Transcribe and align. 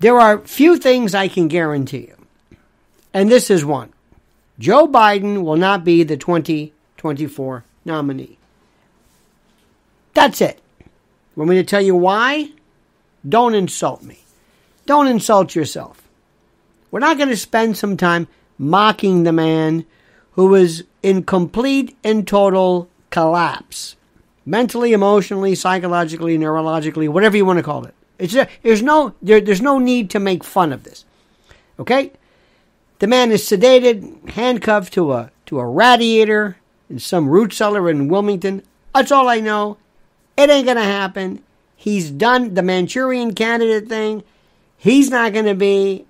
There 0.00 0.18
are 0.18 0.38
few 0.38 0.78
things 0.78 1.14
I 1.14 1.28
can 1.28 1.48
guarantee 1.48 2.08
you, 2.08 2.16
and 3.12 3.30
this 3.30 3.50
is 3.50 3.66
one. 3.66 3.92
Joe 4.58 4.88
Biden 4.88 5.42
will 5.42 5.56
not 5.56 5.84
be 5.84 6.04
the 6.04 6.16
2024 6.16 7.64
nominee. 7.84 8.38
That's 10.14 10.40
it. 10.40 10.58
Want 11.36 11.50
me 11.50 11.56
to 11.56 11.64
tell 11.64 11.82
you 11.82 11.94
why? 11.94 12.50
Don't 13.28 13.54
insult 13.54 14.02
me. 14.02 14.20
Don't 14.86 15.06
insult 15.06 15.54
yourself. 15.54 16.02
We're 16.90 17.00
not 17.00 17.18
going 17.18 17.28
to 17.28 17.36
spend 17.36 17.76
some 17.76 17.98
time 17.98 18.26
mocking 18.58 19.22
the 19.22 19.32
man 19.32 19.84
who 20.32 20.54
is 20.54 20.84
in 21.02 21.24
complete 21.24 21.96
and 22.02 22.26
total 22.26 22.88
collapse. 23.10 23.96
Mentally, 24.46 24.94
emotionally, 24.94 25.54
psychologically, 25.54 26.38
neurologically, 26.38 27.08
whatever 27.08 27.36
you 27.36 27.44
want 27.44 27.58
to 27.58 27.62
call 27.62 27.84
it. 27.84 27.94
It's 28.20 28.36
there's 28.62 28.82
no 28.82 29.14
there, 29.22 29.40
there's 29.40 29.62
no 29.62 29.78
need 29.78 30.10
to 30.10 30.20
make 30.20 30.44
fun 30.44 30.72
of 30.72 30.84
this. 30.84 31.04
Okay? 31.78 32.12
The 32.98 33.06
man 33.06 33.32
is 33.32 33.42
sedated, 33.42 34.30
handcuffed 34.30 34.92
to 34.92 35.12
a 35.12 35.30
to 35.46 35.58
a 35.58 35.66
radiator 35.66 36.58
in 36.90 36.98
some 36.98 37.28
root 37.28 37.52
cellar 37.52 37.88
in 37.88 38.08
Wilmington. 38.08 38.62
That's 38.94 39.10
all 39.10 39.28
I 39.28 39.40
know. 39.40 39.78
It 40.36 40.50
ain't 40.50 40.66
gonna 40.66 40.82
happen. 40.84 41.42
He's 41.74 42.10
done 42.10 42.54
the 42.54 42.62
Manchurian 42.62 43.34
candidate 43.34 43.88
thing. 43.88 44.22
He's 44.76 45.10
not 45.10 45.32
gonna 45.32 45.54
be 45.54 46.04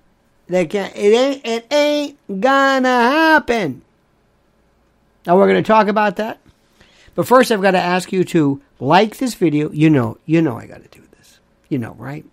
the 0.47 0.59
it 0.59 0.97
ain't 0.97 1.47
it 1.47 1.65
ain't 1.71 2.41
gonna 2.41 2.89
happen. 2.89 3.83
Now 5.25 5.37
we're 5.37 5.47
gonna 5.47 5.63
talk 5.63 5.87
about 5.87 6.17
that. 6.17 6.39
But 7.15 7.27
first 7.27 7.51
I've 7.51 7.61
got 7.61 7.71
to 7.71 7.79
ask 7.79 8.11
you 8.11 8.23
to 8.25 8.61
like 8.79 9.17
this 9.17 9.33
video. 9.33 9.69
You 9.71 9.89
know, 9.89 10.17
you 10.25 10.41
know 10.41 10.57
I 10.57 10.65
gotta 10.65 10.87
do. 10.87 11.01
You 11.71 11.77
know, 11.77 11.93
right? 11.93 12.25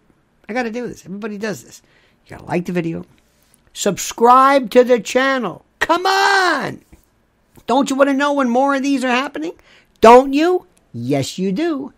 I 0.48 0.52
gotta 0.52 0.72
do 0.72 0.88
this. 0.88 1.06
Everybody 1.06 1.38
does 1.38 1.62
this. 1.62 1.80
You 2.26 2.30
gotta 2.30 2.44
like 2.44 2.66
the 2.66 2.72
video. 2.72 3.04
Subscribe 3.72 4.68
to 4.70 4.82
the 4.82 4.98
channel. 4.98 5.64
Come 5.78 6.06
on! 6.06 6.82
Don't 7.68 7.88
you 7.88 7.94
want 7.94 8.10
to 8.10 8.14
know 8.14 8.32
when 8.32 8.50
more 8.50 8.74
of 8.74 8.82
these 8.82 9.04
are 9.04 9.10
happening? 9.10 9.52
Don't 10.00 10.32
you? 10.32 10.66
Yes, 10.92 11.38
you 11.38 11.52
do. 11.52 11.92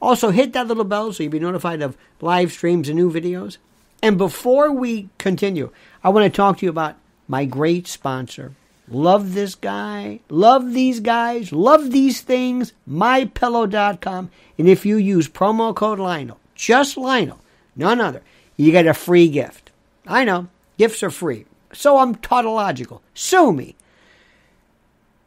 Also, 0.00 0.30
hit 0.30 0.54
that 0.54 0.66
little 0.66 0.82
bell 0.84 1.12
so 1.12 1.22
you'll 1.22 1.32
be 1.32 1.38
notified 1.38 1.82
of 1.82 1.94
live 2.22 2.52
streams 2.52 2.88
and 2.88 2.96
new 2.96 3.12
videos. 3.12 3.58
And 4.02 4.16
before 4.16 4.72
we 4.72 5.10
continue, 5.18 5.70
I 6.02 6.08
want 6.08 6.24
to 6.24 6.34
talk 6.34 6.58
to 6.58 6.64
you 6.64 6.70
about 6.70 6.96
my 7.26 7.44
great 7.44 7.86
sponsor. 7.86 8.54
Love 8.90 9.34
this 9.34 9.54
guy, 9.54 10.20
love 10.30 10.72
these 10.72 11.00
guys, 11.00 11.52
love 11.52 11.90
these 11.90 12.22
things, 12.22 12.72
mypillow.com. 12.88 14.30
And 14.56 14.68
if 14.68 14.86
you 14.86 14.96
use 14.96 15.28
promo 15.28 15.76
code 15.76 15.98
Lionel, 15.98 16.40
just 16.58 16.98
Lionel, 16.98 17.40
none 17.74 18.00
other, 18.00 18.22
you 18.56 18.70
get 18.72 18.86
a 18.86 18.92
free 18.92 19.28
gift. 19.28 19.70
I 20.06 20.24
know, 20.24 20.48
Gifts 20.78 21.02
are 21.02 21.10
free. 21.10 21.44
So 21.72 21.98
I'm 21.98 22.14
tautological. 22.14 23.02
Sue 23.12 23.52
me. 23.52 23.74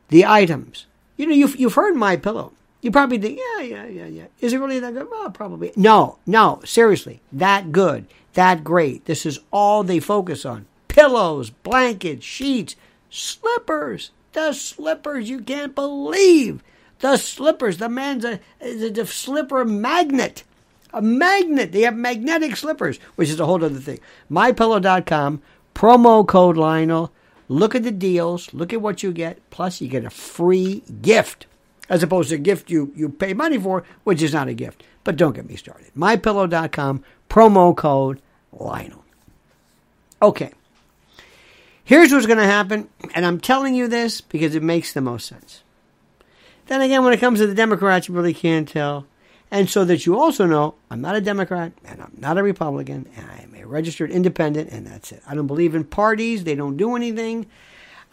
The 0.08 0.26
items. 0.26 0.88
You 1.18 1.28
know, 1.28 1.36
you've, 1.36 1.60
you've 1.60 1.76
heard 1.76 1.96
my 1.96 2.16
pillow. 2.16 2.54
You 2.82 2.90
probably 2.90 3.20
think, 3.20 3.38
yeah, 3.38 3.62
yeah, 3.62 3.86
yeah, 3.86 4.06
yeah. 4.08 4.26
Is 4.40 4.54
it 4.54 4.58
really 4.58 4.80
that 4.80 4.94
good? 4.94 5.08
Well, 5.12 5.30
probably. 5.30 5.72
No, 5.76 6.18
no, 6.26 6.62
seriously. 6.66 7.22
That 7.32 7.72
good. 7.72 8.08
That 8.34 8.64
great. 8.64 9.06
This 9.06 9.26
is 9.26 9.40
all 9.52 9.84
they 9.84 10.00
focus 10.00 10.46
on. 10.46 10.66
Pillows, 10.88 11.52
blankets, 11.52 12.26
sheets, 12.26 12.76
slippers. 13.10 14.12
The 14.32 14.54
slippers 14.54 15.30
you 15.30 15.42
can't 15.42 15.76
believe. 15.76 16.64
The 17.00 17.18
slippers. 17.18 17.78
The 17.78 17.90
man's 17.90 18.26
a, 18.26 18.40
a, 18.62 18.90
a 18.90 19.06
slipper 19.06 19.64
magnet 19.64 20.44
a 20.94 21.02
magnet. 21.02 21.72
They 21.72 21.82
have 21.82 21.96
magnetic 21.96 22.56
slippers, 22.56 23.00
which 23.16 23.30
is 23.30 23.40
a 23.40 23.46
whole 23.46 23.64
other 23.64 23.80
thing. 23.80 24.00
MyPillow.com, 24.30 25.42
promo 25.74 26.28
code 26.28 26.58
Lionel. 26.58 27.12
Look 27.48 27.76
at 27.76 27.84
the 27.84 27.92
deals. 27.92 28.54
Look 28.54 28.72
at 28.72 28.82
what 28.82 29.04
you 29.04 29.12
get. 29.12 29.50
Plus, 29.50 29.82
you 29.82 29.88
get 29.88 30.06
a 30.06 30.10
free 30.10 30.84
gift, 31.02 31.48
as 31.90 32.02
opposed 32.02 32.30
to 32.30 32.36
a 32.36 32.38
gift 32.38 32.70
you, 32.70 32.94
you 32.96 33.10
pay 33.10 33.34
money 33.34 33.58
for, 33.58 33.84
which 34.04 34.22
is 34.22 34.34
not 34.34 34.48
a 34.48 34.54
gift. 34.54 34.84
But 35.04 35.18
don't 35.18 35.36
get 35.36 35.50
me 35.50 35.56
started. 35.56 35.92
MyPillow.com, 35.98 37.04
promo 37.30 37.76
code 37.76 38.22
Lionel. 38.54 39.04
Okay. 40.22 40.52
Here's 41.84 42.14
what's 42.14 42.26
going 42.26 42.38
to 42.38 42.46
happen, 42.46 42.88
and 43.14 43.26
I'm 43.26 43.40
telling 43.40 43.76
you 43.76 43.88
this 43.88 44.22
because 44.22 44.56
it 44.56 44.64
makes 44.64 44.94
the 44.94 45.02
most 45.02 45.28
sense. 45.28 45.64
Then 46.68 46.80
again, 46.80 47.04
when 47.04 47.12
it 47.12 47.20
comes 47.20 47.40
to 47.40 47.48
the 47.48 47.56
Democrats, 47.56 48.08
you 48.08 48.14
really 48.14 48.34
can't 48.34 48.70
tell. 48.70 49.06
And 49.52 49.70
so 49.70 49.84
that 49.84 50.06
you 50.06 50.18
also 50.18 50.46
know, 50.46 50.76
I'm 50.90 51.02
not 51.02 51.18
a 51.18 51.22
Democrat 51.22 51.74
and 51.84 52.02
I'm 52.02 52.14
not 52.18 52.38
a 52.38 52.44
Republican 52.44 53.10
and 53.18 53.30
I 53.30 53.42
am 53.44 53.54
a 53.54 53.66
registered 53.66 54.10
independent 54.10 54.72
and 54.72 54.88
that's 54.88 55.12
it. 55.12 55.22
I 55.28 55.36
don't 55.36 55.48
believe 55.48 55.76
in 55.76 55.84
parties, 55.84 56.46
they 56.46 56.56
don't 56.56 56.78
do 56.78 56.96
anything. 56.96 57.48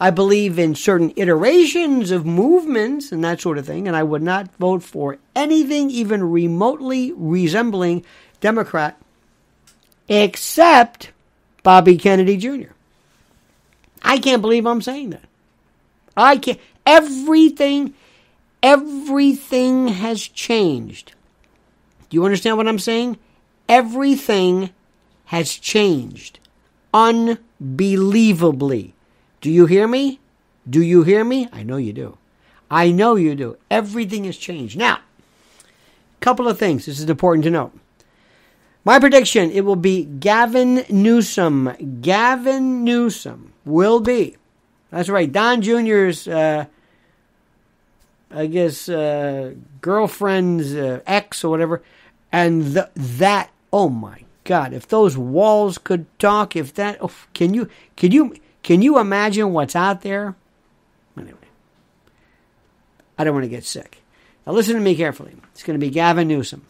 I 0.01 0.11
believe 0.11 0.59
in 0.59 0.75
certain 0.75 1.13
iterations 1.15 2.11
of 2.11 2.25
movements 2.25 3.11
and 3.11 3.23
that 3.23 3.41
sort 3.41 3.57
of 3.57 3.65
thing, 3.65 3.87
and 3.87 3.97
I 3.97 4.03
would 4.03 4.21
not 4.21 4.55
vote 4.55 4.81
for 4.81 5.17
anything 5.35 5.89
even 5.89 6.31
remotely 6.31 7.11
resembling 7.13 8.05
Democrat 8.39 8.97
except 10.07 11.11
Bobby 11.63 11.97
Kennedy 11.97 12.37
Jr. 12.37 12.71
I 14.01 14.19
can't 14.19 14.41
believe 14.41 14.65
I'm 14.65 14.81
saying 14.81 15.09
that. 15.09 15.25
I 16.15 16.37
can't. 16.37 16.59
Everything, 16.85 17.93
everything 18.63 19.89
has 19.89 20.21
changed 20.21 21.13
do 22.09 22.17
you 22.17 22.25
understand 22.25 22.57
what 22.57 22.67
I'm 22.67 22.79
saying? 22.79 23.17
Everything 23.67 24.71
has 25.25 25.53
changed. 25.53 26.39
Unbelievably. 26.93 28.93
Do 29.41 29.51
you 29.51 29.67
hear 29.67 29.87
me? 29.87 30.19
Do 30.67 30.81
you 30.81 31.03
hear 31.03 31.23
me? 31.23 31.47
I 31.53 31.61
know 31.63 31.77
you 31.77 31.93
do. 31.93 32.17
I 32.71 32.91
know 32.91 33.15
you 33.15 33.35
do. 33.35 33.57
Everything 33.69 34.23
has 34.25 34.37
changed. 34.37 34.77
Now, 34.77 34.95
a 34.95 34.99
couple 36.19 36.47
of 36.47 36.57
things. 36.57 36.87
This 36.87 36.99
is 36.99 37.09
important 37.09 37.43
to 37.45 37.51
note. 37.51 37.77
My 38.83 38.97
prediction 38.97 39.51
it 39.51 39.61
will 39.61 39.75
be 39.75 40.03
Gavin 40.03 40.85
Newsom. 40.89 41.99
Gavin 42.01 42.83
Newsom 42.83 43.53
will 43.65 43.99
be. 43.99 44.35
That's 44.89 45.09
right. 45.09 45.31
Don 45.31 45.61
Jr.'s, 45.61 46.27
uh, 46.27 46.65
I 48.31 48.47
guess, 48.47 48.89
uh, 48.89 49.53
girlfriend's 49.81 50.73
uh, 50.73 51.01
ex 51.05 51.43
or 51.43 51.51
whatever 51.51 51.83
and 52.31 52.63
the, 52.65 52.89
that, 52.95 53.51
oh 53.71 53.89
my 53.89 54.23
God, 54.43 54.73
if 54.73 54.87
those 54.87 55.17
walls 55.17 55.77
could 55.77 56.05
talk, 56.19 56.55
if 56.55 56.73
that, 56.75 56.97
oh, 57.01 57.11
can 57.33 57.53
you, 57.53 57.69
can 57.95 58.11
you, 58.11 58.35
can 58.63 58.81
you 58.81 58.99
imagine 58.99 59.53
what's 59.53 59.75
out 59.75 60.01
there? 60.01 60.35
Anyway, 61.17 61.37
I 63.17 63.23
don't 63.23 63.33
want 63.33 63.43
to 63.43 63.49
get 63.49 63.65
sick. 63.65 64.01
Now 64.45 64.53
listen 64.53 64.75
to 64.75 64.81
me 64.81 64.95
carefully. 64.95 65.35
It's 65.51 65.63
going 65.63 65.79
to 65.79 65.85
be 65.85 65.91
Gavin 65.91 66.27
Newsom. 66.27 66.65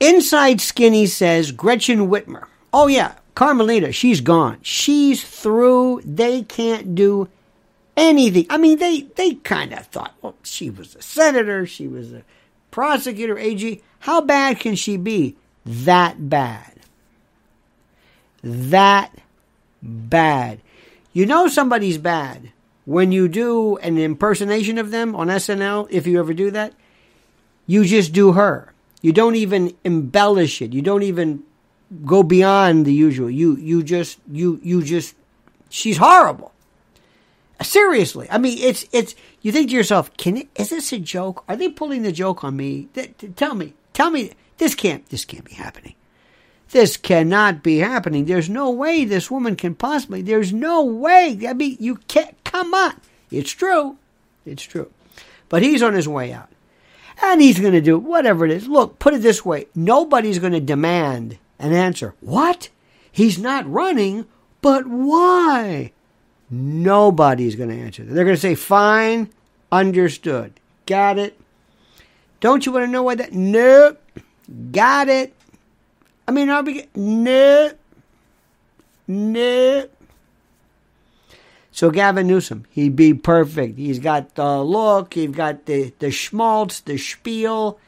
Inside 0.00 0.60
Skinny 0.60 1.06
says 1.06 1.52
Gretchen 1.52 2.08
Whitmer. 2.08 2.46
Oh 2.72 2.88
yeah, 2.88 3.14
Carmelita, 3.34 3.92
she's 3.92 4.20
gone. 4.20 4.58
She's 4.62 5.22
through. 5.22 6.00
They 6.04 6.42
can't 6.42 6.96
do 6.96 7.28
anything. 7.96 8.46
I 8.50 8.56
mean, 8.56 8.78
they 8.78 9.02
they 9.02 9.34
kind 9.34 9.72
of 9.72 9.86
thought, 9.86 10.14
well, 10.20 10.34
she 10.42 10.70
was 10.70 10.96
a 10.96 11.02
senator. 11.02 11.66
She 11.66 11.86
was 11.86 12.12
a 12.12 12.24
prosecutor 12.72 13.38
AG, 13.38 13.80
how 14.00 14.20
bad 14.20 14.58
can 14.58 14.74
she 14.74 14.96
be? 14.96 15.36
That 15.64 16.28
bad. 16.28 16.72
That 18.42 19.14
bad. 19.80 20.60
You 21.12 21.26
know 21.26 21.46
somebody's 21.46 21.98
bad 21.98 22.50
when 22.84 23.12
you 23.12 23.28
do 23.28 23.76
an 23.76 23.98
impersonation 23.98 24.78
of 24.78 24.90
them 24.90 25.14
on 25.14 25.28
SNL, 25.28 25.86
if 25.90 26.06
you 26.06 26.18
ever 26.18 26.34
do 26.34 26.50
that. 26.50 26.74
You 27.66 27.84
just 27.84 28.12
do 28.12 28.32
her. 28.32 28.72
You 29.02 29.12
don't 29.12 29.36
even 29.36 29.76
embellish 29.84 30.60
it. 30.60 30.72
You 30.72 30.82
don't 30.82 31.04
even 31.04 31.44
go 32.04 32.22
beyond 32.22 32.86
the 32.86 32.92
usual. 32.92 33.30
You 33.30 33.56
you 33.56 33.82
just 33.82 34.18
you 34.30 34.58
you 34.62 34.82
just 34.82 35.14
she's 35.68 35.98
horrible. 35.98 36.51
Seriously, 37.62 38.28
I 38.30 38.38
mean, 38.38 38.58
it's 38.58 38.86
it's. 38.92 39.14
You 39.40 39.52
think 39.52 39.70
to 39.70 39.76
yourself, 39.76 40.16
can 40.16 40.36
it, 40.36 40.48
is 40.54 40.70
this 40.70 40.92
a 40.92 40.98
joke? 40.98 41.44
Are 41.48 41.56
they 41.56 41.68
pulling 41.68 42.02
the 42.02 42.12
joke 42.12 42.44
on 42.44 42.56
me? 42.56 42.88
tell 43.36 43.54
me, 43.54 43.74
tell 43.92 44.10
me, 44.10 44.32
this 44.58 44.74
can't 44.74 45.06
this 45.08 45.24
can't 45.24 45.44
be 45.44 45.54
happening. 45.54 45.94
This 46.70 46.96
cannot 46.96 47.62
be 47.62 47.78
happening. 47.78 48.24
There's 48.24 48.48
no 48.48 48.70
way 48.70 49.04
this 49.04 49.30
woman 49.30 49.56
can 49.56 49.74
possibly. 49.74 50.22
There's 50.22 50.52
no 50.52 50.82
way. 50.84 51.38
I 51.46 51.52
mean, 51.52 51.76
you 51.78 51.96
can't. 52.08 52.34
Come 52.44 52.72
on, 52.72 52.94
it's 53.30 53.52
true, 53.52 53.98
it's 54.46 54.62
true. 54.62 54.90
But 55.48 55.62
he's 55.62 55.82
on 55.82 55.92
his 55.92 56.08
way 56.08 56.32
out, 56.32 56.48
and 57.22 57.42
he's 57.42 57.60
going 57.60 57.74
to 57.74 57.80
do 57.80 57.98
whatever 57.98 58.46
it 58.46 58.50
is. 58.50 58.68
Look, 58.68 58.98
put 58.98 59.14
it 59.14 59.22
this 59.22 59.44
way: 59.44 59.66
nobody's 59.74 60.38
going 60.38 60.54
to 60.54 60.60
demand 60.60 61.38
an 61.58 61.72
answer. 61.72 62.14
What? 62.20 62.70
He's 63.10 63.38
not 63.38 63.70
running, 63.70 64.26
but 64.62 64.86
why? 64.86 65.92
Nobody's 66.52 67.56
going 67.56 67.70
to 67.70 67.76
answer 67.76 68.04
that. 68.04 68.12
They're 68.12 68.24
going 68.24 68.36
to 68.36 68.40
say, 68.40 68.54
fine, 68.54 69.30
understood, 69.72 70.52
got 70.86 71.18
it. 71.18 71.38
Don't 72.40 72.66
you 72.66 72.72
want 72.72 72.84
to 72.84 72.90
know 72.90 73.02
why 73.02 73.14
that? 73.14 73.32
Nope, 73.32 74.00
got 74.70 75.08
it, 75.08 75.34
I 76.26 76.32
mean, 76.32 76.48
are 76.48 76.62
we? 76.62 76.86
Nope. 76.94 77.78
Nope. 79.08 79.92
So 81.72 81.90
Gavin 81.90 82.26
Newsom, 82.26 82.66
he'd 82.70 82.96
be 82.96 83.14
perfect. 83.14 83.78
He's 83.78 83.98
got 83.98 84.34
the 84.34 84.62
look, 84.62 85.14
he's 85.14 85.30
got 85.30 85.66
the 85.66 85.92
the 85.98 86.10
schmaltz, 86.10 86.80
the 86.80 86.98
spiel. 86.98 87.78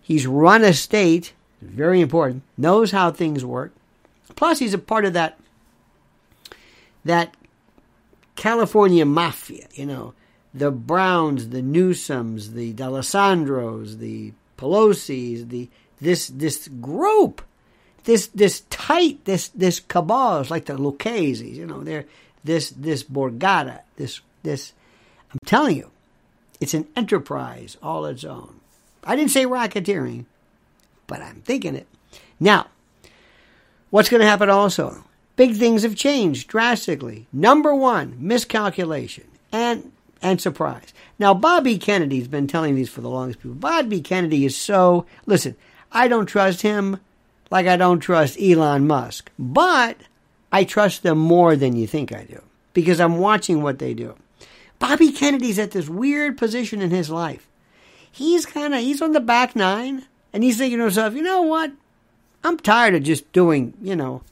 He's 0.00 0.26
run 0.26 0.64
a 0.64 0.72
state, 0.72 1.34
very 1.60 2.00
important. 2.00 2.42
Knows 2.56 2.90
how 2.90 3.10
things 3.10 3.44
work. 3.44 3.72
Plus, 4.34 4.58
he's 4.58 4.74
a 4.74 4.78
part 4.78 5.04
of 5.04 5.12
that 5.12 5.38
that 7.04 7.34
California 8.38 9.04
mafia. 9.04 9.66
You 9.72 9.84
know, 9.84 10.14
the 10.54 10.70
Browns, 10.70 11.48
the 11.50 11.60
Newsoms, 11.60 12.52
the 12.52 12.72
D'Alessandros, 12.72 13.98
the 13.98 14.32
Pelosi's, 14.56 15.48
the 15.48 15.68
this 16.00 16.28
this 16.28 16.68
group, 16.68 17.42
this 18.04 18.28
this 18.28 18.62
tight 18.70 19.24
this 19.24 19.48
this 19.48 19.80
cabal 19.80 20.40
is 20.40 20.50
like 20.50 20.66
the 20.66 20.78
Lucchese's. 20.78 21.58
You 21.58 21.66
know, 21.66 21.82
they're 21.82 22.06
this 22.44 22.70
this 22.70 23.02
Borgata, 23.02 23.80
this 23.96 24.20
this. 24.44 24.72
I'm 25.32 25.40
telling 25.44 25.76
you, 25.76 25.90
it's 26.60 26.74
an 26.74 26.86
enterprise 26.96 27.76
all 27.82 28.06
its 28.06 28.24
own. 28.24 28.60
I 29.04 29.16
didn't 29.16 29.32
say 29.32 29.44
racketeering, 29.44 30.26
but 31.08 31.20
I'm 31.20 31.42
thinking 31.42 31.74
it. 31.74 31.88
Now, 32.38 32.68
what's 33.90 34.08
going 34.08 34.20
to 34.20 34.26
happen 34.26 34.48
also? 34.48 35.04
Big 35.38 35.54
things 35.54 35.84
have 35.84 35.94
changed 35.94 36.48
drastically. 36.48 37.28
Number 37.32 37.72
one, 37.72 38.16
miscalculation 38.18 39.22
and 39.52 39.92
and 40.20 40.40
surprise. 40.40 40.92
Now, 41.16 41.32
Bobby 41.32 41.78
Kennedy's 41.78 42.26
been 42.26 42.48
telling 42.48 42.74
these 42.74 42.88
for 42.88 43.02
the 43.02 43.08
longest 43.08 43.38
people. 43.38 43.54
Bobby 43.54 44.00
Kennedy 44.00 44.44
is 44.44 44.56
so 44.56 45.06
listen. 45.26 45.54
I 45.92 46.08
don't 46.08 46.26
trust 46.26 46.62
him 46.62 46.98
like 47.52 47.68
I 47.68 47.76
don't 47.76 48.00
trust 48.00 48.36
Elon 48.40 48.88
Musk, 48.88 49.30
but 49.38 49.96
I 50.50 50.64
trust 50.64 51.04
them 51.04 51.18
more 51.18 51.54
than 51.54 51.76
you 51.76 51.86
think 51.86 52.12
I 52.12 52.24
do 52.24 52.42
because 52.74 52.98
I'm 52.98 53.18
watching 53.18 53.62
what 53.62 53.78
they 53.78 53.94
do. 53.94 54.16
Bobby 54.80 55.12
Kennedy's 55.12 55.60
at 55.60 55.70
this 55.70 55.88
weird 55.88 56.36
position 56.36 56.82
in 56.82 56.90
his 56.90 57.10
life. 57.10 57.46
He's 58.10 58.44
kind 58.44 58.74
of 58.74 58.80
he's 58.80 59.00
on 59.00 59.12
the 59.12 59.20
back 59.20 59.54
nine 59.54 60.04
and 60.32 60.42
he's 60.42 60.58
thinking 60.58 60.78
to 60.78 60.84
himself, 60.86 61.14
you 61.14 61.22
know 61.22 61.42
what? 61.42 61.70
I'm 62.42 62.58
tired 62.58 62.96
of 62.96 63.04
just 63.04 63.32
doing, 63.32 63.74
you 63.80 63.94
know. 63.94 64.22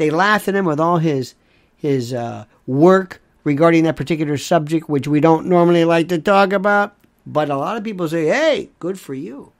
They 0.00 0.08
laugh 0.08 0.48
at 0.48 0.54
him 0.54 0.64
with 0.64 0.80
all 0.80 0.96
his 0.96 1.34
his 1.76 2.14
uh, 2.14 2.46
work 2.66 3.20
regarding 3.44 3.84
that 3.84 3.96
particular 3.96 4.38
subject, 4.38 4.88
which 4.88 5.06
we 5.06 5.20
don't 5.20 5.44
normally 5.44 5.84
like 5.84 6.08
to 6.08 6.18
talk 6.18 6.54
about. 6.54 6.94
But 7.26 7.50
a 7.50 7.56
lot 7.58 7.76
of 7.76 7.84
people 7.84 8.08
say, 8.08 8.24
"Hey, 8.24 8.70
good 8.78 8.98
for 8.98 9.12
you." 9.12 9.52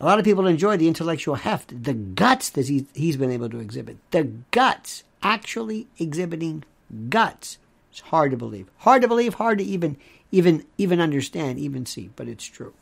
A 0.00 0.06
lot 0.06 0.18
of 0.18 0.24
people 0.24 0.46
enjoy 0.46 0.78
the 0.78 0.88
intellectual 0.88 1.34
heft, 1.34 1.84
the 1.84 1.92
guts 1.92 2.48
that 2.48 2.68
he, 2.68 2.86
he's 2.94 3.18
been 3.18 3.30
able 3.30 3.50
to 3.50 3.60
exhibit. 3.60 3.98
The 4.12 4.30
guts, 4.50 5.04
actually 5.22 5.88
exhibiting 5.98 6.64
guts. 7.10 7.58
It's 7.90 8.00
hard 8.00 8.30
to 8.30 8.38
believe. 8.38 8.70
Hard 8.78 9.02
to 9.02 9.08
believe, 9.08 9.34
hard 9.34 9.58
to 9.58 9.64
even 9.64 9.98
even 10.32 10.64
even 10.78 11.00
understand, 11.00 11.58
even 11.58 11.84
see, 11.84 12.08
but 12.16 12.28
it's 12.28 12.46
true. 12.46 12.72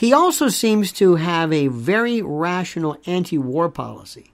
He 0.00 0.14
also 0.14 0.48
seems 0.48 0.92
to 0.92 1.16
have 1.16 1.52
a 1.52 1.66
very 1.66 2.22
rational 2.22 2.96
anti-war 3.04 3.68
policy, 3.68 4.32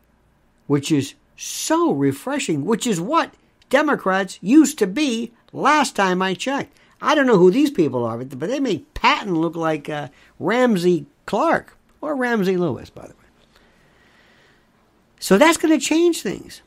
which 0.69 0.93
is 0.93 1.15
so 1.37 1.91
refreshing, 1.91 2.65
which 2.65 2.87
is 2.87 3.01
what 3.01 3.35
Democrats 3.69 4.39
used 4.41 4.79
to 4.79 4.87
be 4.87 5.33
last 5.53 5.97
time 5.97 6.23
I 6.23 6.35
checked. 6.35 6.79
I 7.03 7.17
don't 7.17 7.27
know 7.27 7.39
who 7.39 7.51
these 7.51 7.73
people 7.73 8.05
are, 8.05 8.17
but 8.17 8.39
they 8.39 8.61
make 8.61 8.95
Patton 8.95 9.35
look 9.35 9.57
like 9.57 9.89
uh, 9.89 10.11
Ramsey 10.39 11.07
Clark 11.27 11.77
or 12.01 12.15
Ramsey 12.15 12.57
Lewis, 12.57 12.89
by 12.89 13.09
the 13.09 13.15
way. 13.15 13.25
So 15.19 15.37
that's 15.37 15.59
going 15.59 15.77
to 15.77 15.85
change 15.85 16.23
things. 16.23 16.63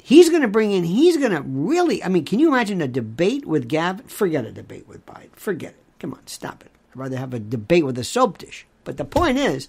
He's 0.00 0.30
going 0.30 0.42
to 0.42 0.46
bring 0.46 0.70
in, 0.70 0.84
he's 0.84 1.16
going 1.16 1.32
to 1.32 1.42
really, 1.42 2.04
I 2.04 2.08
mean, 2.08 2.24
can 2.24 2.38
you 2.38 2.46
imagine 2.46 2.80
a 2.80 2.86
debate 2.86 3.44
with 3.44 3.66
Gavin? 3.66 4.06
Forget 4.06 4.44
a 4.44 4.52
debate 4.52 4.86
with 4.86 5.04
Biden. 5.04 5.32
Forget 5.32 5.70
it. 5.70 5.84
Come 5.98 6.14
on, 6.14 6.24
stop 6.28 6.62
it. 6.64 6.70
I'd 6.90 6.98
rather 6.98 7.16
have 7.16 7.34
a 7.34 7.38
debate 7.38 7.84
with 7.84 7.98
a 7.98 8.04
soap 8.04 8.38
dish. 8.38 8.66
But 8.84 8.96
the 8.96 9.04
point 9.04 9.38
is, 9.38 9.68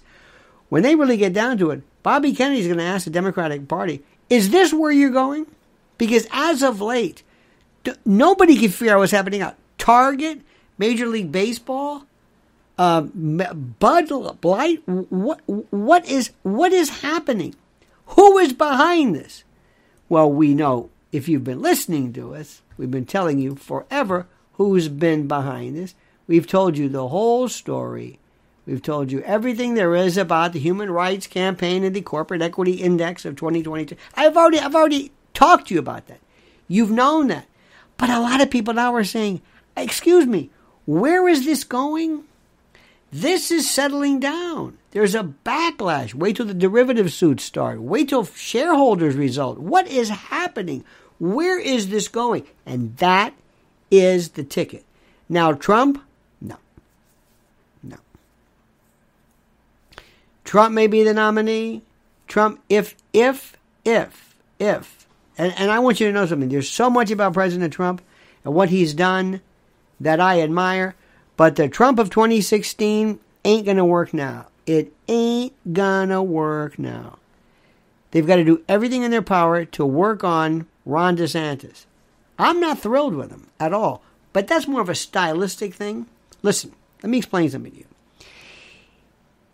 when 0.68 0.82
they 0.82 0.94
really 0.94 1.16
get 1.16 1.32
down 1.32 1.58
to 1.58 1.70
it, 1.70 1.82
Bobby 2.02 2.32
Kennedy's 2.32 2.66
going 2.66 2.78
to 2.78 2.84
ask 2.84 3.04
the 3.04 3.10
Democratic 3.10 3.68
Party, 3.68 4.02
is 4.28 4.50
this 4.50 4.72
where 4.72 4.92
you're 4.92 5.10
going? 5.10 5.46
Because 5.98 6.26
as 6.32 6.62
of 6.62 6.80
late, 6.80 7.22
nobody 8.06 8.56
can 8.58 8.70
figure 8.70 8.94
out 8.94 9.00
what's 9.00 9.12
happening 9.12 9.42
out. 9.42 9.56
Target, 9.76 10.40
Major 10.78 11.06
League 11.06 11.32
Baseball, 11.32 12.04
uh, 12.78 13.02
Bud 13.02 14.10
Light. 14.10 14.82
What 14.86 15.42
what 15.46 16.08
is 16.08 16.30
what 16.42 16.72
is 16.72 17.00
happening? 17.00 17.54
Who 18.06 18.38
is 18.38 18.54
behind 18.54 19.14
this? 19.14 19.44
Well, 20.08 20.32
we 20.32 20.54
know 20.54 20.88
if 21.12 21.28
you've 21.28 21.44
been 21.44 21.60
listening 21.60 22.12
to 22.14 22.34
us, 22.34 22.62
we've 22.78 22.90
been 22.90 23.04
telling 23.04 23.38
you 23.38 23.56
forever 23.56 24.26
who's 24.54 24.88
been 24.88 25.28
behind 25.28 25.76
this. 25.76 25.94
We've 26.30 26.46
told 26.46 26.78
you 26.78 26.88
the 26.88 27.08
whole 27.08 27.48
story. 27.48 28.20
We've 28.64 28.80
told 28.80 29.10
you 29.10 29.20
everything 29.22 29.74
there 29.74 29.96
is 29.96 30.16
about 30.16 30.52
the 30.52 30.60
Human 30.60 30.88
Rights 30.88 31.26
Campaign 31.26 31.82
and 31.82 31.92
the 31.92 32.02
Corporate 32.02 32.40
Equity 32.40 32.74
Index 32.74 33.24
of 33.24 33.34
2022. 33.34 33.96
I've 34.14 34.36
already 34.36 34.60
I've 34.60 34.76
already 34.76 35.10
talked 35.34 35.66
to 35.66 35.74
you 35.74 35.80
about 35.80 36.06
that. 36.06 36.20
You've 36.68 36.92
known 36.92 37.26
that. 37.26 37.48
But 37.96 38.10
a 38.10 38.20
lot 38.20 38.40
of 38.40 38.48
people 38.48 38.74
now 38.74 38.94
are 38.94 39.02
saying, 39.02 39.42
excuse 39.76 40.24
me, 40.24 40.50
where 40.86 41.28
is 41.28 41.44
this 41.44 41.64
going? 41.64 42.22
This 43.10 43.50
is 43.50 43.68
settling 43.68 44.20
down. 44.20 44.78
There's 44.92 45.16
a 45.16 45.34
backlash. 45.44 46.14
Wait 46.14 46.36
till 46.36 46.46
the 46.46 46.54
derivative 46.54 47.12
suits 47.12 47.42
start. 47.42 47.80
Wait 47.80 48.08
till 48.08 48.24
shareholders 48.24 49.16
result. 49.16 49.58
What 49.58 49.88
is 49.88 50.10
happening? 50.10 50.84
Where 51.18 51.58
is 51.58 51.88
this 51.88 52.06
going? 52.06 52.46
And 52.64 52.96
that 52.98 53.34
is 53.90 54.28
the 54.28 54.44
ticket. 54.44 54.84
Now, 55.28 55.50
Trump, 55.54 56.00
no. 56.40 56.56
No. 57.82 57.96
Trump 60.50 60.74
may 60.74 60.88
be 60.88 61.04
the 61.04 61.14
nominee. 61.14 61.80
Trump, 62.26 62.60
if, 62.68 62.96
if, 63.12 63.56
if, 63.84 64.34
if 64.58 65.06
and, 65.38 65.54
and 65.56 65.70
I 65.70 65.78
want 65.78 66.00
you 66.00 66.08
to 66.08 66.12
know 66.12 66.26
something. 66.26 66.48
There's 66.48 66.68
so 66.68 66.90
much 66.90 67.12
about 67.12 67.34
President 67.34 67.72
Trump 67.72 68.02
and 68.44 68.52
what 68.52 68.68
he's 68.68 68.92
done 68.92 69.42
that 70.00 70.18
I 70.18 70.40
admire, 70.40 70.96
but 71.36 71.54
the 71.54 71.68
Trump 71.68 72.00
of 72.00 72.10
2016 72.10 73.20
ain't 73.44 73.64
going 73.64 73.76
to 73.76 73.84
work 73.84 74.12
now. 74.12 74.46
It 74.66 74.92
ain't 75.06 75.52
going 75.72 76.08
to 76.08 76.20
work 76.20 76.80
now. 76.80 77.20
They've 78.10 78.26
got 78.26 78.34
to 78.34 78.44
do 78.44 78.64
everything 78.68 79.04
in 79.04 79.12
their 79.12 79.22
power 79.22 79.64
to 79.64 79.86
work 79.86 80.24
on 80.24 80.66
Ron 80.84 81.16
DeSantis. 81.16 81.84
I'm 82.40 82.58
not 82.58 82.80
thrilled 82.80 83.14
with 83.14 83.30
him 83.30 83.46
at 83.60 83.72
all, 83.72 84.02
but 84.32 84.48
that's 84.48 84.66
more 84.66 84.80
of 84.80 84.88
a 84.88 84.96
stylistic 84.96 85.74
thing. 85.74 86.06
Listen, 86.42 86.72
let 87.04 87.10
me 87.10 87.18
explain 87.18 87.48
something 87.50 87.70
to 87.70 87.78
you. 87.78 87.84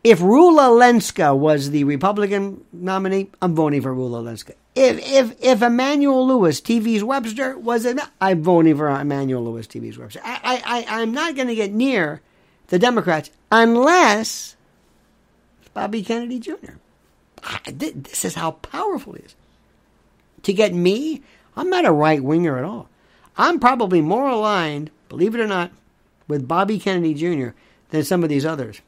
If 0.07 0.21
Rula 0.21 0.71
Lenska 0.71 1.37
was 1.37 1.71
the 1.71 1.83
Republican 1.83 2.65
nominee, 2.73 3.29
I'm 3.43 3.57
voting 3.57 3.83
for 3.83 3.93
Rula 3.93 4.23
Lenska. 4.23 4.53
If 4.77 5.01
if 5.01 5.35
if 5.43 5.63
Emmanuel 5.63 6.25
Lewis, 6.25 6.61
TV's 6.61 7.03
Webster, 7.03 7.59
was 7.59 7.85
it? 7.85 7.99
I'm 8.21 8.41
voting 8.41 8.77
for 8.77 8.89
Emmanuel 8.89 9.43
Lewis, 9.43 9.67
TV's 9.67 9.99
Webster. 9.99 10.21
I 10.23 10.63
I, 10.65 10.99
I 10.99 11.03
am 11.03 11.11
not 11.11 11.35
going 11.35 11.49
to 11.49 11.57
get 11.57 11.73
near 11.73 12.21
the 12.69 12.79
Democrats 12.79 13.33
unless 13.51 14.55
Bobby 15.75 16.05
Kennedy 16.05 16.39
Jr. 16.39 16.75
This 17.69 18.25
is 18.25 18.37
how 18.37 18.53
powerful 18.53 19.15
he 19.15 19.25
is. 19.25 19.35
To 20.45 20.53
get 20.53 20.73
me, 20.73 21.25
I'm 21.57 21.69
not 21.69 21.85
a 21.85 21.91
right 21.91 22.23
winger 22.23 22.57
at 22.59 22.65
all. 22.65 22.89
I'm 23.37 23.59
probably 23.59 24.03
more 24.03 24.29
aligned, 24.29 24.93
believe 25.09 25.35
it 25.35 25.41
or 25.41 25.49
not, 25.49 25.73
with 26.29 26.47
Bobby 26.47 26.79
Kennedy 26.79 27.13
Jr. 27.13 27.57
than 27.91 28.05
some 28.05 28.23
of 28.23 28.29
these 28.29 28.47
others, 28.47 28.81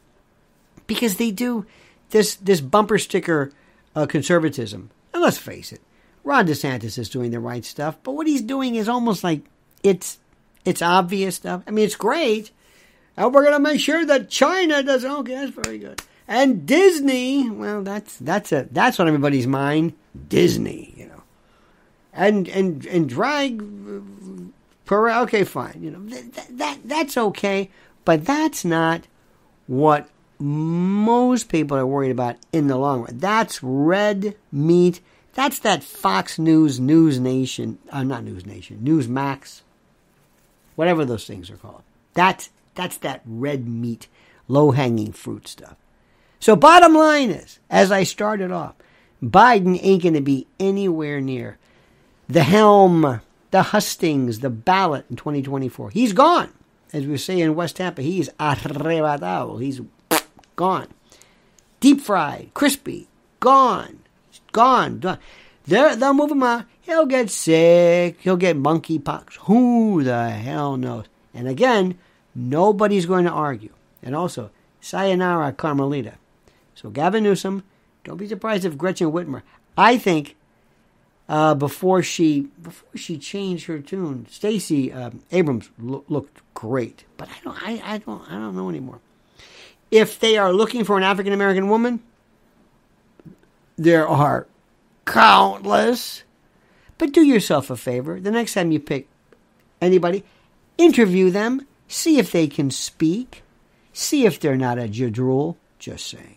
because 0.88 1.18
they 1.18 1.30
do 1.30 1.64
this 2.10 2.34
this 2.34 2.60
bumper 2.60 2.98
sticker 2.98 3.52
uh, 3.94 4.06
conservatism 4.06 4.90
and 5.12 5.22
let's 5.22 5.38
face 5.38 5.72
it, 5.72 5.80
Ron 6.24 6.46
DeSantis 6.46 6.98
is 6.98 7.08
doing 7.08 7.30
the 7.30 7.40
right 7.40 7.64
stuff, 7.64 7.96
but 8.02 8.12
what 8.12 8.26
he's 8.26 8.42
doing 8.42 8.74
is 8.74 8.88
almost 8.88 9.24
like 9.24 9.42
it's 9.82 10.18
it's 10.64 10.82
obvious 10.82 11.36
stuff. 11.36 11.62
I 11.66 11.70
mean, 11.70 11.84
it's 11.84 11.96
great. 11.96 12.50
And 13.16 13.32
we're 13.32 13.44
gonna 13.44 13.58
make 13.58 13.80
sure 13.80 14.04
that 14.04 14.28
China 14.28 14.82
does 14.82 15.04
okay, 15.04 15.34
that's 15.34 15.50
very 15.50 15.78
good. 15.78 16.02
And 16.26 16.66
Disney, 16.66 17.48
well, 17.48 17.82
that's 17.82 18.16
that's 18.18 18.52
a 18.52 18.68
that's 18.70 19.00
on 19.00 19.08
everybody's 19.08 19.46
mind. 19.46 19.94
Disney, 20.28 20.94
you 20.96 21.06
know. 21.06 21.22
And 22.12 22.48
and 22.48 22.84
and 22.86 23.08
drag 23.08 23.62
okay, 24.90 25.44
fine. 25.44 25.78
You 25.80 25.90
know 25.90 26.04
that, 26.10 26.58
that 26.58 26.78
that's 26.84 27.16
okay, 27.16 27.70
but 28.04 28.24
that's 28.24 28.64
not 28.64 29.06
what 29.66 30.08
most 30.38 31.48
people 31.48 31.76
are 31.76 31.86
worried 31.86 32.10
about 32.10 32.36
in 32.52 32.68
the 32.68 32.76
long 32.76 33.02
run. 33.02 33.18
That's 33.18 33.62
red 33.62 34.36
meat. 34.52 35.00
That's 35.34 35.58
that 35.60 35.84
Fox 35.84 36.38
News, 36.38 36.80
News 36.80 37.18
Nation, 37.18 37.78
uh, 37.90 38.02
not 38.02 38.24
News 38.24 38.46
Nation, 38.46 38.82
News 38.82 39.08
Max, 39.08 39.62
whatever 40.74 41.04
those 41.04 41.26
things 41.26 41.50
are 41.50 41.56
called. 41.56 41.82
That's 42.14 42.50
that's 42.74 42.98
that 42.98 43.22
red 43.24 43.68
meat, 43.68 44.08
low 44.46 44.70
hanging 44.70 45.12
fruit 45.12 45.48
stuff. 45.48 45.76
So, 46.40 46.54
bottom 46.54 46.94
line 46.94 47.30
is, 47.30 47.58
as 47.68 47.90
I 47.90 48.04
started 48.04 48.52
off, 48.52 48.74
Biden 49.22 49.78
ain't 49.82 50.02
going 50.02 50.14
to 50.14 50.20
be 50.20 50.46
anywhere 50.60 51.20
near 51.20 51.58
the 52.28 52.44
helm, 52.44 53.20
the 53.50 53.62
hustings, 53.62 54.40
the 54.40 54.50
ballot 54.50 55.06
in 55.10 55.16
2024. 55.16 55.90
He's 55.90 56.12
gone. 56.12 56.52
As 56.92 57.06
we 57.06 57.16
say 57.18 57.40
in 57.40 57.54
West 57.54 57.76
Tampa, 57.76 58.02
he's 58.02 58.28
arrebatado. 58.40 59.60
He's 59.60 59.80
gone. 60.58 60.88
Deep 61.78 62.00
fried, 62.00 62.50
crispy, 62.52 63.06
gone. 63.38 64.00
Gone. 64.50 64.98
Done. 64.98 65.18
They're, 65.66 65.94
they'll 65.94 66.14
move 66.14 66.32
him 66.32 66.42
out. 66.42 66.64
He'll 66.80 67.06
get 67.06 67.30
sick. 67.30 68.16
He'll 68.20 68.36
get 68.36 68.56
monkeypox. 68.56 69.34
Who 69.42 70.02
the 70.02 70.30
hell 70.30 70.76
knows? 70.76 71.04
And 71.32 71.46
again, 71.46 71.96
nobody's 72.34 73.06
going 73.06 73.24
to 73.24 73.30
argue. 73.30 73.72
And 74.02 74.16
also, 74.16 74.50
sayonara, 74.80 75.52
Carmelita. 75.52 76.14
So 76.74 76.90
Gavin 76.90 77.22
Newsom, 77.22 77.62
don't 78.02 78.16
be 78.16 78.26
surprised 78.26 78.64
if 78.64 78.76
Gretchen 78.76 79.12
Whitmer. 79.12 79.42
I 79.76 79.96
think 79.96 80.34
uh, 81.28 81.54
before 81.54 82.02
she 82.02 82.48
before 82.60 82.88
she 82.96 83.16
changed 83.18 83.66
her 83.66 83.78
tune, 83.78 84.26
Stacey 84.28 84.92
um, 84.92 85.22
Abrams 85.30 85.70
lo- 85.78 86.04
looked 86.08 86.40
great, 86.54 87.04
but 87.16 87.28
I 87.28 87.36
don't 87.44 87.68
I, 87.68 87.94
I 87.94 87.98
don't 87.98 88.22
I 88.28 88.32
don't 88.32 88.56
know 88.56 88.68
anymore. 88.68 89.00
If 89.90 90.20
they 90.20 90.36
are 90.36 90.52
looking 90.52 90.84
for 90.84 90.96
an 90.96 91.02
African 91.02 91.32
American 91.32 91.68
woman, 91.68 92.00
there 93.76 94.06
are 94.06 94.46
countless. 95.06 96.24
But 96.98 97.12
do 97.12 97.22
yourself 97.22 97.70
a 97.70 97.76
favor. 97.76 98.20
The 98.20 98.30
next 98.30 98.54
time 98.54 98.72
you 98.72 98.80
pick 98.80 99.08
anybody, 99.80 100.24
interview 100.76 101.30
them, 101.30 101.66
see 101.86 102.18
if 102.18 102.32
they 102.32 102.48
can 102.48 102.70
speak, 102.70 103.42
see 103.92 104.26
if 104.26 104.40
they're 104.40 104.56
not 104.56 104.78
a 104.78 104.88
jadrul. 104.88 105.56
Just 105.78 106.08
saying. 106.08 106.36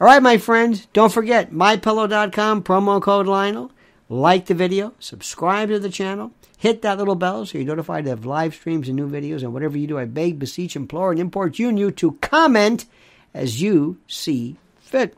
All 0.00 0.06
right, 0.06 0.22
my 0.22 0.38
friends, 0.38 0.86
don't 0.92 1.12
forget 1.12 1.52
mypillow.com, 1.52 2.62
promo 2.62 3.02
code 3.02 3.26
Lionel. 3.26 3.70
Like 4.08 4.46
the 4.46 4.54
video, 4.54 4.92
subscribe 4.98 5.70
to 5.70 5.78
the 5.78 5.88
channel, 5.88 6.32
hit 6.58 6.82
that 6.82 6.98
little 6.98 7.14
bell 7.14 7.46
so 7.46 7.56
you're 7.56 7.66
notified 7.66 8.06
of 8.06 8.26
live 8.26 8.54
streams 8.54 8.88
and 8.88 8.96
new 8.96 9.08
videos. 9.08 9.42
And 9.42 9.54
whatever 9.54 9.78
you 9.78 9.86
do, 9.86 9.98
I 9.98 10.04
beg, 10.04 10.38
beseech, 10.38 10.76
implore, 10.76 11.10
and 11.10 11.20
import 11.20 11.58
you 11.58 11.70
and 11.70 11.78
you 11.78 11.90
to 11.92 12.12
comment 12.20 12.84
as 13.32 13.62
you 13.62 13.98
see 14.06 14.56
fit. 14.78 15.16